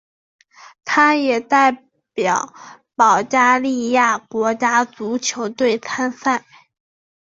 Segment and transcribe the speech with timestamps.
[0.83, 1.83] 他也代
[2.15, 2.55] 表
[2.95, 6.43] 保加利亚国家足球队参赛。